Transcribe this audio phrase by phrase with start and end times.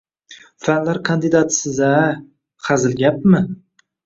[0.67, 1.91] Fanlar kandidatisiz-a.
[2.69, 3.45] Hazil gapmi!